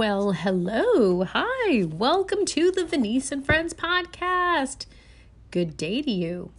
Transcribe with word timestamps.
Well, 0.00 0.32
hello. 0.32 1.24
Hi. 1.24 1.84
Welcome 1.84 2.46
to 2.46 2.70
the 2.72 2.86
Venice 2.86 3.30
and 3.32 3.44
Friends 3.44 3.74
podcast. 3.74 4.86
Good 5.50 5.76
day 5.76 6.00
to 6.00 6.10
you. 6.10 6.52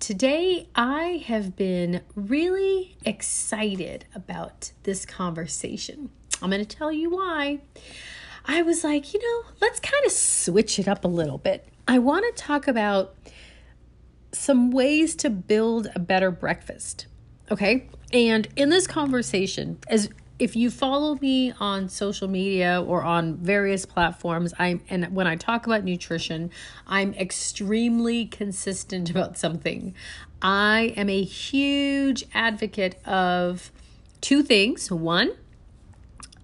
Today, 0.00 0.66
I 0.74 1.22
have 1.28 1.54
been 1.54 2.00
really 2.16 2.96
excited 3.04 4.06
about 4.16 4.72
this 4.82 5.06
conversation. 5.06 6.10
I'm 6.42 6.50
going 6.50 6.66
to 6.66 6.76
tell 6.76 6.90
you 6.90 7.10
why. 7.10 7.60
I 8.46 8.62
was 8.62 8.82
like, 8.82 9.14
you 9.14 9.20
know, 9.20 9.50
let's 9.60 9.78
kind 9.78 10.04
of 10.04 10.10
switch 10.10 10.80
it 10.80 10.88
up 10.88 11.04
a 11.04 11.08
little 11.08 11.38
bit. 11.38 11.68
I 11.86 12.00
want 12.00 12.24
to 12.34 12.42
talk 12.42 12.66
about 12.66 13.14
some 14.32 14.72
ways 14.72 15.14
to 15.14 15.30
build 15.30 15.86
a 15.94 16.00
better 16.00 16.32
breakfast. 16.32 17.06
Okay. 17.48 17.88
And 18.12 18.48
in 18.56 18.70
this 18.70 18.88
conversation, 18.88 19.78
as 19.86 20.08
if 20.38 20.54
you 20.54 20.70
follow 20.70 21.16
me 21.16 21.52
on 21.58 21.88
social 21.88 22.28
media 22.28 22.82
or 22.82 23.02
on 23.02 23.36
various 23.36 23.86
platforms, 23.86 24.52
I'm 24.58 24.82
and 24.88 25.14
when 25.14 25.26
I 25.26 25.36
talk 25.36 25.66
about 25.66 25.84
nutrition, 25.84 26.50
I'm 26.86 27.14
extremely 27.14 28.26
consistent 28.26 29.10
about 29.16 29.38
something. 29.38 29.94
I 30.42 30.92
am 30.96 31.08
a 31.08 31.22
huge 31.22 32.24
advocate 32.34 33.02
of 33.06 33.72
two 34.20 34.42
things. 34.42 34.90
One, 34.90 35.32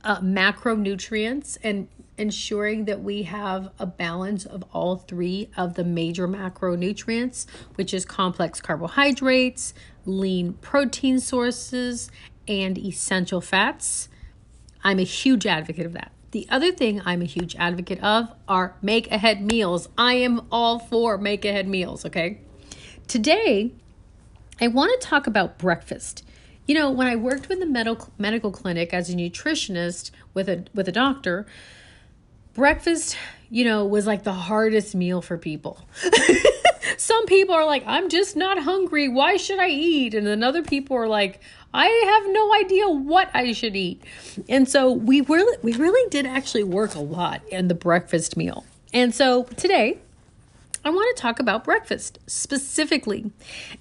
uh, 0.04 0.20
macronutrients 0.20 1.58
and 1.62 1.88
ensuring 2.18 2.84
that 2.84 3.02
we 3.02 3.22
have 3.24 3.70
a 3.78 3.86
balance 3.86 4.44
of 4.44 4.64
all 4.72 4.96
three 4.96 5.50
of 5.56 5.74
the 5.74 5.84
major 5.84 6.28
macronutrients, 6.28 7.46
which 7.74 7.92
is 7.92 8.04
complex 8.04 8.60
carbohydrates, 8.60 9.74
lean 10.04 10.52
protein 10.54 11.18
sources, 11.20 12.10
and 12.46 12.78
essential 12.78 13.40
fats. 13.40 14.08
I'm 14.84 14.98
a 14.98 15.04
huge 15.04 15.46
advocate 15.46 15.86
of 15.86 15.92
that. 15.92 16.12
The 16.32 16.46
other 16.50 16.72
thing 16.72 17.02
I'm 17.04 17.20
a 17.20 17.26
huge 17.26 17.54
advocate 17.56 18.02
of 18.02 18.32
are 18.48 18.76
make 18.80 19.10
ahead 19.10 19.42
meals. 19.42 19.88
I 19.98 20.14
am 20.14 20.46
all 20.50 20.78
for 20.78 21.18
make 21.18 21.44
ahead 21.44 21.68
meals, 21.68 22.06
okay? 22.06 22.40
Today, 23.06 23.72
I 24.60 24.68
want 24.68 24.98
to 24.98 25.06
talk 25.06 25.26
about 25.26 25.58
breakfast. 25.58 26.24
You 26.66 26.74
know, 26.74 26.90
when 26.90 27.06
I 27.06 27.16
worked 27.16 27.48
with 27.48 27.60
the 27.60 27.66
medical 27.66 28.12
medical 28.16 28.50
clinic 28.50 28.94
as 28.94 29.10
a 29.10 29.14
nutritionist 29.14 30.10
with 30.32 30.48
a 30.48 30.64
with 30.72 30.88
a 30.88 30.92
doctor, 30.92 31.46
breakfast, 32.54 33.16
you 33.50 33.64
know, 33.64 33.84
was 33.84 34.06
like 34.06 34.22
the 34.22 34.32
hardest 34.32 34.94
meal 34.94 35.20
for 35.20 35.36
people. 35.36 35.86
Some 36.96 37.26
people 37.26 37.54
are 37.54 37.66
like, 37.66 37.84
I'm 37.86 38.08
just 38.08 38.36
not 38.36 38.58
hungry. 38.58 39.08
Why 39.08 39.36
should 39.36 39.58
I 39.58 39.68
eat? 39.68 40.14
And 40.14 40.26
then 40.26 40.42
other 40.42 40.62
people 40.62 40.96
are 40.96 41.08
like, 41.08 41.40
I 41.74 41.86
have 41.86 42.32
no 42.32 42.54
idea 42.54 42.88
what 42.88 43.30
I 43.34 43.52
should 43.52 43.76
eat. 43.76 44.02
And 44.48 44.68
so 44.68 44.92
we 44.92 45.20
really 45.22 45.56
we 45.62 45.72
really 45.74 46.08
did 46.10 46.26
actually 46.26 46.64
work 46.64 46.94
a 46.94 47.00
lot 47.00 47.42
in 47.48 47.68
the 47.68 47.74
breakfast 47.74 48.36
meal. 48.36 48.64
And 48.92 49.14
so 49.14 49.44
today 49.56 49.98
I 50.84 50.90
want 50.90 51.16
to 51.16 51.22
talk 51.22 51.38
about 51.40 51.64
breakfast 51.64 52.18
specifically. 52.26 53.30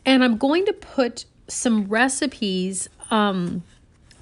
And 0.06 0.24
I'm 0.24 0.38
going 0.38 0.66
to 0.66 0.74
put 0.74 1.26
some 1.48 1.86
recipes 1.86 2.88
um 3.10 3.64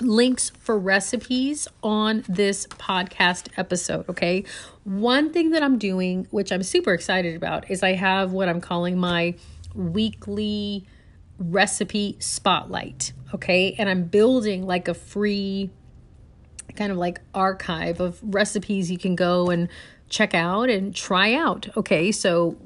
links 0.02 0.52
for 0.62 0.80
recipes 0.80 1.68
on 1.84 2.24
this 2.28 2.68
podcast 2.68 3.50
episode, 3.58 4.08
okay? 4.10 4.46
One 4.84 5.32
thing 5.34 5.52
that 5.52 5.62
I'm 5.62 5.78
doing, 5.78 6.26
which 6.32 6.52
I'm 6.52 6.64
super 6.64 6.94
excited 6.94 7.36
about, 7.36 7.70
is 7.70 7.84
I 7.84 7.94
have 7.94 8.32
what 8.32 8.50
I'm 8.50 8.62
calling 8.62 8.98
my 8.98 9.36
weekly 9.76 10.86
recipe 11.40 12.18
spotlight, 12.20 13.14
okay? 13.34 13.76
And 13.78 13.90
I'm 13.90 14.04
building 14.04 14.68
like 14.68 14.88
a 14.88 14.94
free 14.94 15.72
kind 16.76 16.92
of 16.92 16.98
like 16.98 17.20
archive 17.34 18.00
of 18.00 18.20
recipes 18.22 18.92
you 18.92 18.98
can 18.98 19.16
go 19.16 19.50
and 19.50 19.68
check 20.08 20.34
out 20.34 20.70
and 20.70 20.96
try 20.96 21.34
out, 21.34 21.68
okay? 21.76 22.12
So 22.12 22.58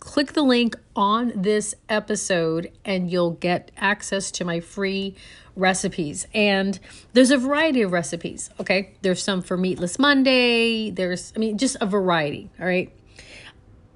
click 0.00 0.34
the 0.34 0.42
link 0.42 0.76
on 0.94 1.32
this 1.34 1.74
episode 1.88 2.70
and 2.84 3.10
you'll 3.10 3.32
get 3.32 3.70
access 3.76 4.30
to 4.32 4.44
my 4.44 4.60
free 4.60 5.14
recipes. 5.56 6.26
And 6.32 6.78
there's 7.12 7.30
a 7.30 7.38
variety 7.38 7.82
of 7.82 7.92
recipes, 7.92 8.50
okay? 8.60 8.94
There's 9.02 9.22
some 9.22 9.42
for 9.42 9.56
Meatless 9.56 9.98
Monday, 9.98 10.90
there's, 10.90 11.32
I 11.34 11.38
mean, 11.38 11.58
just 11.58 11.76
a 11.80 11.86
variety, 11.86 12.50
all 12.60 12.66
right? 12.66 12.92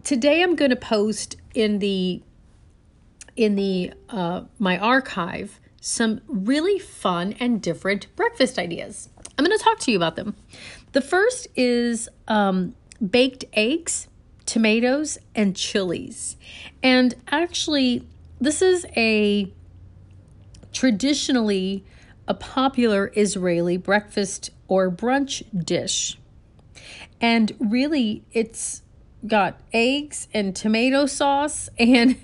Today 0.03 0.43
I'm 0.43 0.57
going 0.57 0.71
to 0.71 0.77
post 0.77 1.37
in 1.55 1.79
the 1.79 2.23
in 3.41 3.55
the 3.55 3.91
uh, 4.11 4.43
my 4.59 4.77
archive 4.79 5.59
some 5.81 6.21
really 6.29 6.79
fun 6.79 7.35
and 7.41 7.63
different 7.63 8.15
breakfast 8.15 8.59
ideas. 8.59 9.09
I'm 9.39 9.47
going 9.47 9.57
to 9.57 9.65
talk 9.65 9.79
to 9.81 9.91
you 9.91 9.97
about 9.97 10.15
them. 10.15 10.37
The 10.93 11.01
first 11.01 11.49
is 11.57 12.07
um, 12.29 12.75
baked 13.11 13.47
eggs, 13.55 14.09
tomatoes, 14.45 15.17
and 15.35 15.57
chilies. 15.57 16.37
And 16.83 17.15
actually, 17.29 18.07
this 18.39 18.61
is 18.61 18.85
a 18.95 19.51
traditionally 20.75 21.83
a 22.29 22.35
popular 22.35 23.11
Israeli 23.17 23.79
breakfast 23.79 24.51
or 24.69 24.91
brunch 24.91 25.43
dish. 25.65 26.19
And 27.23 27.57
really, 27.59 28.23
it's 28.33 28.83
got 29.27 29.59
eggs 29.73 30.29
and 30.35 30.55
tomato 30.55 31.07
sauce, 31.07 31.71
and 31.79 32.17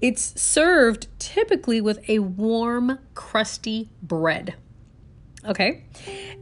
it's 0.00 0.40
served 0.40 1.08
typically 1.18 1.80
with 1.80 2.08
a 2.08 2.20
warm, 2.20 2.98
crusty 3.14 3.90
bread. 4.02 4.54
Okay. 5.44 5.84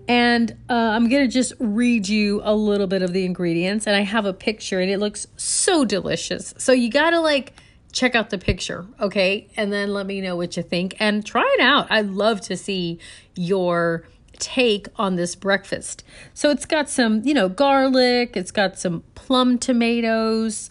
And 0.09 0.53
uh, 0.69 0.75
I'm 0.75 1.09
to 1.09 1.29
just 1.29 1.53
read 1.59 2.09
you 2.09 2.41
a 2.45 2.55
little 2.55 2.87
bit 2.87 3.03
of 3.03 3.13
the 3.13 3.25
ingredients. 3.25 3.87
And 3.87 3.95
I 3.95 4.01
have 4.01 4.25
a 4.25 4.33
picture, 4.33 4.81
and 4.81 4.91
it 4.91 4.99
looks 4.99 5.27
so 5.37 5.85
delicious. 5.85 6.55
So 6.59 6.73
you 6.73 6.91
got 6.91 7.11
to 7.11 7.21
like 7.21 7.53
check 7.93 8.15
out 8.15 8.31
the 8.31 8.39
picture, 8.39 8.87
okay? 9.01 9.49
And 9.57 9.73
then 9.73 9.93
let 9.93 10.07
me 10.07 10.21
know 10.21 10.37
what 10.37 10.57
you 10.57 10.63
think 10.63 10.97
and 10.99 11.25
try 11.25 11.49
it 11.59 11.63
out. 11.63 11.87
I'd 11.91 12.11
love 12.11 12.41
to 12.43 12.57
see 12.57 12.99
your 13.35 14.05
take 14.39 14.89
on 14.97 15.15
this 15.15 15.37
breakfast. 15.37 16.03
So 16.35 16.51
it's 16.51 16.67
got 16.67 16.91
some, 16.91 17.23
you 17.25 17.35
know, 17.35 17.49
garlic, 17.49 18.37
it's 18.37 18.51
got 18.51 18.79
some 18.79 19.05
plum 19.15 19.59
tomatoes, 19.59 20.71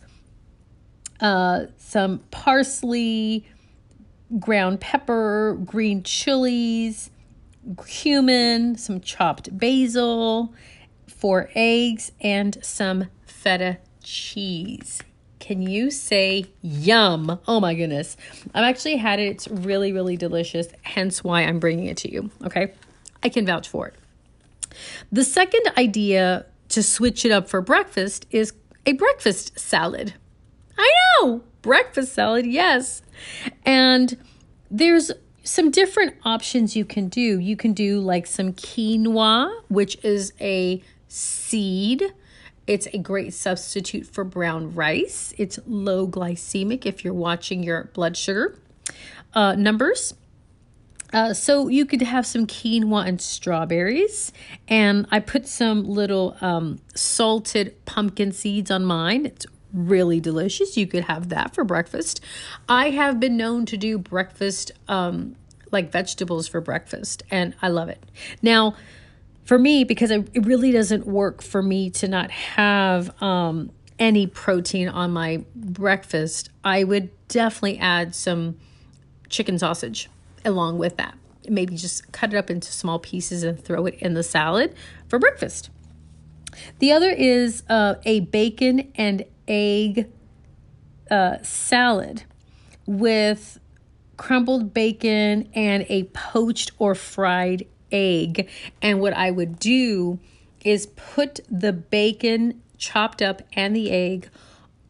uh, 1.20 1.66
some 1.78 2.20
parsley, 2.32 3.46
ground 4.40 4.80
pepper, 4.80 5.58
green 5.64 6.04
chilies, 6.04 7.10
cumin, 7.88 8.78
some 8.78 9.00
chopped 9.00 9.58
basil, 9.58 10.54
four 11.08 11.50
eggs, 11.56 12.12
and 12.22 12.58
some 12.62 13.06
feta 13.26 13.78
cheese. 14.04 15.02
Can 15.40 15.62
you 15.62 15.92
say 15.92 16.46
yum? 16.62 17.40
Oh 17.48 17.60
my 17.60 17.74
goodness. 17.74 18.16
I've 18.54 18.64
actually 18.64 18.98
had 18.98 19.20
it. 19.20 19.26
It's 19.26 19.48
really, 19.48 19.92
really 19.92 20.16
delicious, 20.16 20.68
hence 20.84 21.24
why 21.24 21.42
I'm 21.42 21.60
bringing 21.60 21.88
it 21.88 21.98
to 21.98 22.12
you. 22.12 22.30
Okay. 22.46 22.74
I 23.22 23.30
can 23.30 23.46
vouch 23.46 23.68
for 23.68 23.88
it. 23.88 23.96
The 25.12 25.24
second 25.24 25.64
idea 25.78 26.46
to 26.70 26.82
switch 26.82 27.26
it 27.26 27.32
up 27.32 27.50
for 27.50 27.62
breakfast 27.62 28.26
is 28.32 28.54
a 28.86 28.94
breakfast 28.94 29.60
salad. 29.60 30.14
I 30.78 30.92
know, 31.22 31.44
breakfast 31.62 32.14
salad, 32.14 32.46
yes. 32.46 33.02
And 33.66 34.18
there's 34.70 35.12
some 35.44 35.72
different 35.72 36.16
options 36.24 36.76
you 36.76 36.86
can 36.86 37.10
do. 37.10 37.40
You 37.40 37.56
can 37.56 37.74
do 37.74 38.00
like 38.00 38.28
some 38.28 38.54
quinoa, 38.54 39.52
which 39.68 40.04
is 40.04 40.34
a 40.40 40.82
seed 41.08 42.14
it's 42.66 42.88
a 42.94 42.98
great 42.98 43.34
substitute 43.34 44.06
for 44.08 44.24
brown 44.24 44.74
rice. 44.74 45.34
It's 45.38 45.60
low 45.68 46.08
glycemic 46.08 46.86
if 46.86 47.04
you're 47.04 47.14
watching 47.14 47.62
your 47.64 47.86
blood 47.94 48.16
sugar 48.16 48.58
uh, 49.34 49.56
numbers. 49.56 50.14
Uh, 51.12 51.34
so 51.34 51.68
you 51.68 51.86
could 51.86 52.02
have 52.02 52.26
some 52.26 52.48
quinoa 52.48 53.08
and 53.08 53.22
strawberries, 53.22 54.32
and 54.68 55.06
I 55.12 55.20
put 55.20 55.48
some 55.48 55.84
little 55.84 56.36
um, 56.42 56.80
salted 56.96 57.86
pumpkin 57.86 58.32
seeds 58.32 58.72
on 58.72 58.84
mine. 58.84 59.28
It's 59.28 59.46
really 59.74 60.20
delicious. 60.20 60.78
You 60.78 60.88
could 60.88 61.06
have 61.06 61.30
that 61.30 61.54
for 61.54 61.64
breakfast. 61.64 62.22
I 62.70 62.92
have 62.92 63.20
been 63.20 63.36
known 63.38 63.66
to 63.68 63.78
do 63.78 63.98
breakfast 63.98 64.72
um, 64.88 65.36
like 65.72 65.92
vegetables 65.92 66.48
for 66.48 66.62
breakfast, 66.62 67.24
and 67.32 67.56
I 67.62 67.70
love 67.70 67.90
it. 67.90 68.04
Now, 68.42 68.76
for 69.46 69.60
me 69.60 69.84
because 69.84 70.12
it, 70.12 70.30
really 70.46 70.72
doesn't 70.72 71.06
work 71.06 71.42
for 71.42 71.62
me 71.62 71.90
to 71.90 72.08
not 72.08 72.32
have 72.32 73.22
um, 73.22 73.72
any 74.00 74.28
protein 74.28 74.88
on 74.90 75.12
my 75.12 75.44
breakfast 75.56 76.50
i 76.64 76.84
would 76.84 77.10
definitely 77.28 77.78
add 77.78 78.16
some 78.16 78.58
chicken 79.30 79.58
sausage 79.58 80.10
along 80.46 80.78
with 80.78 80.98
that 80.98 81.18
maybe 81.50 81.76
just 81.76 82.12
cut 82.12 82.34
it 82.34 82.38
up 82.38 82.50
into 82.50 82.72
small 82.72 83.00
pieces 83.00 83.44
and 83.44 83.64
throw 83.64 83.86
it 83.86 83.96
in 83.96 84.14
the 84.14 84.24
salad 84.24 84.74
for 85.08 85.20
breakfast 85.20 85.70
the 86.80 86.92
other 86.92 87.10
is 87.10 87.64
uh, 87.70 87.96
a 88.06 88.22
bacon 88.22 88.92
and 88.96 89.26
egg 89.48 90.10
uh, 91.10 91.38
salad 91.42 92.24
with 92.86 93.60
crumbled 94.18 94.74
bacon 94.74 95.50
and 95.54 95.86
a 95.90 96.04
poached 96.14 96.72
or 96.78 96.96
fried 96.96 97.66
egg. 97.92 98.50
And 98.82 99.00
what 99.00 99.14
I 99.14 99.32
would 99.32 99.60
do 99.60 100.20
is 100.64 100.88
put 100.88 101.40
the 101.50 101.74
bacon 101.74 102.62
chopped 102.78 103.22
up 103.22 103.42
and 103.54 103.76
the 103.76 103.92
egg 103.92 104.30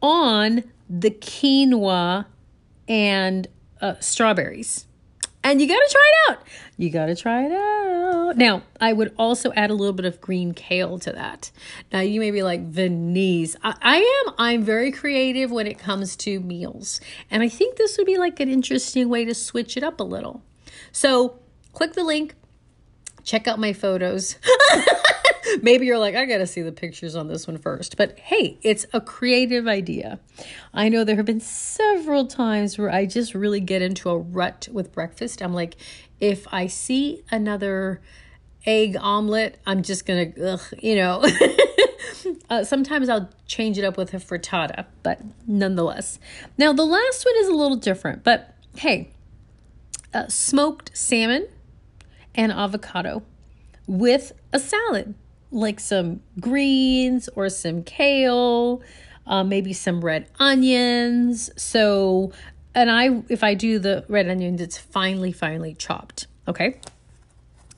on 0.00 0.64
the 0.88 1.10
quinoa 1.10 2.26
and 2.88 3.46
uh, 3.80 3.94
strawberries. 4.00 4.86
And 5.44 5.60
you 5.60 5.68
got 5.68 5.74
to 5.74 5.88
try 5.90 6.10
it 6.12 6.32
out. 6.32 6.42
You 6.78 6.90
got 6.90 7.06
to 7.06 7.14
try 7.14 7.44
it 7.44 7.52
out. 7.52 8.38
Now, 8.38 8.62
I 8.80 8.94
would 8.94 9.14
also 9.18 9.52
add 9.52 9.70
a 9.70 9.74
little 9.74 9.92
bit 9.92 10.06
of 10.06 10.18
green 10.18 10.54
kale 10.54 10.98
to 11.00 11.12
that. 11.12 11.52
Now, 11.92 12.00
you 12.00 12.18
may 12.18 12.30
be 12.30 12.42
like, 12.42 12.72
Venise. 12.72 13.54
I, 13.62 13.76
I 13.82 14.24
am. 14.26 14.34
I'm 14.38 14.62
very 14.62 14.90
creative 14.90 15.50
when 15.50 15.66
it 15.66 15.78
comes 15.78 16.16
to 16.16 16.40
meals. 16.40 16.98
And 17.30 17.42
I 17.42 17.50
think 17.50 17.76
this 17.76 17.98
would 17.98 18.06
be 18.06 18.16
like 18.16 18.40
an 18.40 18.48
interesting 18.48 19.10
way 19.10 19.26
to 19.26 19.34
switch 19.34 19.76
it 19.76 19.82
up 19.82 20.00
a 20.00 20.04
little. 20.04 20.42
So, 20.92 21.38
click 21.74 21.92
the 21.92 22.04
link, 22.04 22.34
check 23.22 23.46
out 23.46 23.58
my 23.58 23.74
photos. 23.74 24.36
Maybe 25.62 25.86
you're 25.86 25.98
like, 25.98 26.14
I 26.14 26.26
got 26.26 26.38
to 26.38 26.46
see 26.46 26.62
the 26.62 26.72
pictures 26.72 27.16
on 27.16 27.28
this 27.28 27.46
one 27.46 27.58
first. 27.58 27.96
But 27.96 28.18
hey, 28.18 28.58
it's 28.62 28.86
a 28.92 29.00
creative 29.00 29.66
idea. 29.66 30.20
I 30.72 30.88
know 30.88 31.04
there 31.04 31.16
have 31.16 31.26
been 31.26 31.40
several 31.40 32.26
times 32.26 32.78
where 32.78 32.90
I 32.90 33.06
just 33.06 33.34
really 33.34 33.60
get 33.60 33.82
into 33.82 34.10
a 34.10 34.18
rut 34.18 34.68
with 34.72 34.92
breakfast. 34.92 35.42
I'm 35.42 35.54
like, 35.54 35.76
if 36.20 36.46
I 36.52 36.66
see 36.66 37.24
another 37.30 38.00
egg 38.66 38.96
omelet, 38.98 39.60
I'm 39.66 39.82
just 39.82 40.06
going 40.06 40.32
to, 40.34 40.60
you 40.80 40.96
know. 40.96 41.24
uh, 42.50 42.64
sometimes 42.64 43.08
I'll 43.08 43.30
change 43.46 43.78
it 43.78 43.84
up 43.84 43.96
with 43.96 44.14
a 44.14 44.18
frittata, 44.18 44.86
but 45.02 45.20
nonetheless. 45.46 46.18
Now, 46.58 46.72
the 46.72 46.86
last 46.86 47.24
one 47.24 47.34
is 47.38 47.48
a 47.48 47.54
little 47.54 47.76
different, 47.76 48.24
but 48.24 48.54
hey, 48.76 49.10
uh, 50.12 50.28
smoked 50.28 50.96
salmon 50.96 51.48
and 52.34 52.52
avocado 52.52 53.22
with 53.86 54.32
a 54.52 54.58
salad 54.58 55.14
like 55.54 55.78
some 55.78 56.20
greens 56.40 57.28
or 57.36 57.48
some 57.48 57.82
kale, 57.82 58.82
uh, 59.26 59.44
maybe 59.44 59.72
some 59.72 60.04
red 60.04 60.26
onions. 60.38 61.50
So, 61.56 62.32
and 62.74 62.90
I, 62.90 63.22
if 63.28 63.44
I 63.44 63.54
do 63.54 63.78
the 63.78 64.04
red 64.08 64.28
onions, 64.28 64.60
it's 64.60 64.76
finely, 64.76 65.32
finely 65.32 65.74
chopped. 65.74 66.26
Okay. 66.48 66.80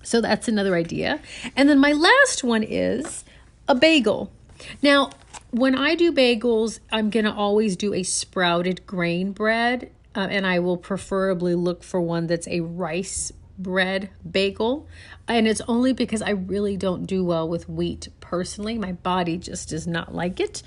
So 0.02 0.20
that's 0.20 0.48
another 0.48 0.74
idea. 0.74 1.20
And 1.54 1.68
then 1.68 1.78
my 1.78 1.92
last 1.92 2.42
one 2.42 2.62
is 2.62 3.24
a 3.68 3.74
bagel. 3.74 4.32
Now, 4.80 5.10
when 5.50 5.74
I 5.74 5.94
do 5.94 6.12
bagels, 6.12 6.80
I'm 6.90 7.10
going 7.10 7.24
to 7.24 7.32
always 7.32 7.76
do 7.76 7.92
a 7.92 8.02
sprouted 8.02 8.86
grain 8.86 9.32
bread. 9.32 9.90
Uh, 10.14 10.28
and 10.30 10.46
I 10.46 10.60
will 10.60 10.78
preferably 10.78 11.54
look 11.54 11.82
for 11.82 12.00
one 12.00 12.26
that's 12.26 12.48
a 12.48 12.60
rice 12.60 13.32
bread 13.58 14.10
bagel. 14.28 14.86
And 15.28 15.46
it's 15.48 15.62
only 15.68 15.92
because 15.92 16.22
I 16.22 16.30
really 16.30 16.76
don't 16.76 17.06
do 17.06 17.24
well 17.24 17.48
with 17.48 17.68
wheat 17.68 18.08
personally. 18.20 18.78
My 18.78 18.92
body 18.92 19.38
just 19.38 19.70
does 19.70 19.86
not 19.86 20.14
like 20.14 20.40
it. 20.40 20.62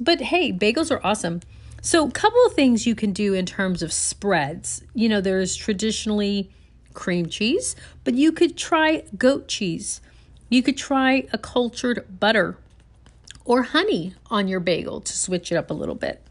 But 0.00 0.20
hey, 0.20 0.52
bagels 0.52 0.90
are 0.90 1.04
awesome. 1.04 1.40
So, 1.84 2.06
a 2.06 2.10
couple 2.12 2.44
of 2.46 2.52
things 2.52 2.86
you 2.86 2.94
can 2.94 3.12
do 3.12 3.34
in 3.34 3.44
terms 3.44 3.82
of 3.82 3.92
spreads. 3.92 4.84
You 4.94 5.08
know, 5.08 5.20
there's 5.20 5.56
traditionally 5.56 6.50
cream 6.94 7.26
cheese, 7.26 7.74
but 8.04 8.14
you 8.14 8.30
could 8.30 8.56
try 8.56 9.02
goat 9.18 9.48
cheese. 9.48 10.00
You 10.48 10.62
could 10.62 10.76
try 10.76 11.26
a 11.32 11.38
cultured 11.38 12.20
butter 12.20 12.56
or 13.44 13.62
honey 13.62 14.14
on 14.30 14.48
your 14.48 14.60
bagel 14.60 15.00
to 15.00 15.16
switch 15.16 15.50
it 15.50 15.56
up 15.56 15.70
a 15.70 15.74
little 15.74 15.94
bit. 15.94 16.22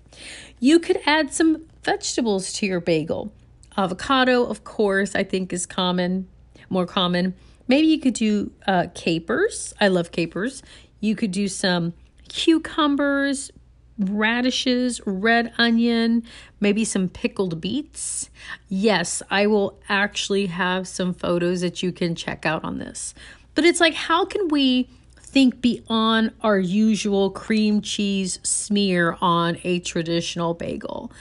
You 0.60 0.80
could 0.80 1.00
add 1.06 1.34
some 1.34 1.66
vegetables 1.84 2.54
to 2.54 2.66
your 2.66 2.80
bagel. 2.80 3.34
Avocado, 3.78 4.46
of 4.46 4.64
course, 4.64 5.16
I 5.16 5.24
think 5.24 5.54
is 5.54 5.66
common, 5.66 6.28
more 6.70 6.86
common. 6.86 7.34
Maybe 7.68 7.88
you 7.88 8.00
could 8.00 8.14
do 8.14 8.52
uh, 8.68 8.88
capers. 8.94 9.74
I 9.80 9.88
love 9.88 10.12
capers. 10.12 10.62
You 11.00 11.16
could 11.16 11.32
do 11.32 11.48
some 11.48 11.94
cucumbers, 12.28 13.52
radishes, 13.98 15.02
red 15.06 15.54
onion, 15.58 16.24
maybe 16.60 16.84
some 16.84 17.08
pickled 17.08 17.62
beets. 17.62 18.30
Yes, 18.68 19.22
I 19.30 19.48
will 19.48 19.80
actually 19.90 20.48
have 20.48 20.88
some 20.88 21.14
photos 21.14 21.62
that 21.62 21.82
you 21.84 21.92
can 21.92 22.16
check 22.16 22.46
out 22.46 22.64
on 22.64 22.80
this. 22.80 23.14
But 23.56 23.66
it's 23.66 23.80
like, 23.80 23.94
how 23.94 24.26
can 24.26 24.48
we 24.48 24.90
think 25.18 25.62
beyond 25.62 26.32
our 26.42 26.60
usual 26.60 27.30
cream 27.30 27.82
cheese 27.82 28.40
smear 28.44 29.18
on 29.22 29.58
a 29.64 29.80
traditional 29.80 30.54
bagel? 30.54 31.12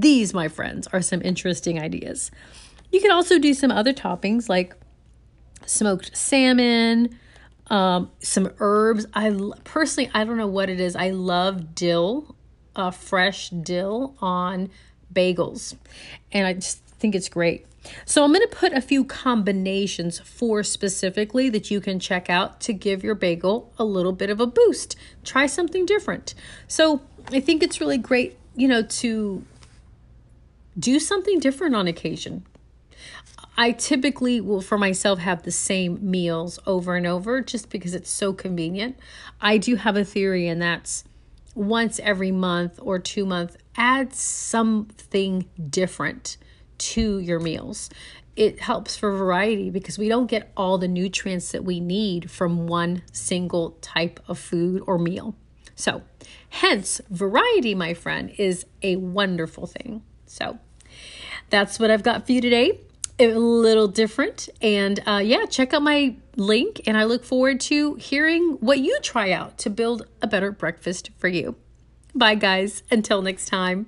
These, 0.00 0.34
my 0.34 0.48
friends, 0.48 0.86
are 0.88 1.00
some 1.00 1.22
interesting 1.22 1.80
ideas. 1.80 2.30
You 2.92 3.00
can 3.00 3.10
also 3.10 3.38
do 3.38 3.54
some 3.54 3.70
other 3.70 3.94
toppings 3.94 4.48
like 4.48 4.74
smoked 5.64 6.14
salmon, 6.14 7.18
um, 7.68 8.10
some 8.20 8.52
herbs. 8.58 9.06
I 9.14 9.34
personally, 9.64 10.10
I 10.12 10.24
don't 10.24 10.36
know 10.36 10.46
what 10.46 10.68
it 10.68 10.80
is. 10.80 10.96
I 10.96 11.10
love 11.10 11.74
dill, 11.74 12.36
uh, 12.74 12.90
fresh 12.90 13.48
dill 13.48 14.16
on 14.20 14.68
bagels, 15.12 15.76
and 16.30 16.46
I 16.46 16.52
just 16.54 16.84
think 16.84 17.14
it's 17.14 17.30
great. 17.30 17.66
So 18.04 18.22
I'm 18.22 18.32
going 18.32 18.46
to 18.46 18.54
put 18.54 18.72
a 18.72 18.80
few 18.82 19.04
combinations 19.04 20.18
for 20.18 20.62
specifically 20.62 21.48
that 21.50 21.70
you 21.70 21.80
can 21.80 22.00
check 22.00 22.28
out 22.28 22.60
to 22.62 22.72
give 22.72 23.02
your 23.02 23.14
bagel 23.14 23.72
a 23.78 23.84
little 23.84 24.12
bit 24.12 24.28
of 24.28 24.40
a 24.40 24.46
boost. 24.46 24.96
Try 25.24 25.46
something 25.46 25.86
different. 25.86 26.34
So 26.68 27.00
I 27.28 27.40
think 27.40 27.62
it's 27.62 27.80
really 27.80 27.98
great, 27.98 28.36
you 28.56 28.68
know, 28.68 28.82
to 28.82 29.44
do 30.78 31.00
something 31.00 31.40
different 31.40 31.74
on 31.74 31.86
occasion. 31.86 32.46
I 33.58 33.72
typically 33.72 34.40
will, 34.40 34.60
for 34.60 34.76
myself, 34.76 35.18
have 35.20 35.42
the 35.42 35.50
same 35.50 35.98
meals 36.02 36.58
over 36.66 36.94
and 36.94 37.06
over 37.06 37.40
just 37.40 37.70
because 37.70 37.94
it's 37.94 38.10
so 38.10 38.32
convenient. 38.32 38.98
I 39.40 39.56
do 39.56 39.76
have 39.76 39.96
a 39.96 40.04
theory, 40.04 40.46
and 40.46 40.60
that's 40.60 41.04
once 41.54 41.98
every 42.00 42.30
month 42.30 42.78
or 42.82 42.98
two 42.98 43.24
months, 43.24 43.56
add 43.76 44.12
something 44.14 45.48
different 45.70 46.36
to 46.78 47.18
your 47.18 47.40
meals. 47.40 47.88
It 48.36 48.60
helps 48.60 48.94
for 48.94 49.16
variety 49.16 49.70
because 49.70 49.96
we 49.96 50.10
don't 50.10 50.26
get 50.26 50.52
all 50.54 50.76
the 50.76 50.88
nutrients 50.88 51.52
that 51.52 51.64
we 51.64 51.80
need 51.80 52.30
from 52.30 52.66
one 52.66 53.02
single 53.10 53.70
type 53.80 54.20
of 54.28 54.38
food 54.38 54.82
or 54.86 54.98
meal. 54.98 55.34
So, 55.74 56.02
hence, 56.50 57.00
variety, 57.08 57.74
my 57.74 57.94
friend, 57.94 58.34
is 58.36 58.66
a 58.82 58.96
wonderful 58.96 59.66
thing. 59.66 60.02
So, 60.26 60.58
that's 61.50 61.78
what 61.78 61.90
I've 61.90 62.02
got 62.02 62.26
for 62.26 62.32
you 62.32 62.40
today. 62.40 62.80
A 63.18 63.28
little 63.28 63.88
different. 63.88 64.48
And 64.60 65.00
uh, 65.06 65.22
yeah, 65.24 65.46
check 65.46 65.72
out 65.72 65.82
my 65.82 66.16
link. 66.36 66.82
And 66.86 66.96
I 66.96 67.04
look 67.04 67.24
forward 67.24 67.60
to 67.62 67.94
hearing 67.94 68.58
what 68.60 68.78
you 68.78 68.98
try 69.02 69.32
out 69.32 69.58
to 69.58 69.70
build 69.70 70.06
a 70.20 70.26
better 70.26 70.52
breakfast 70.52 71.10
for 71.16 71.28
you. 71.28 71.56
Bye, 72.14 72.34
guys. 72.34 72.82
Until 72.90 73.22
next 73.22 73.46
time. 73.46 73.86